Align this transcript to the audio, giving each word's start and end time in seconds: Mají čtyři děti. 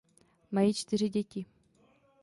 Mají 0.51 0.73
čtyři 0.73 1.09
děti. 1.09 1.45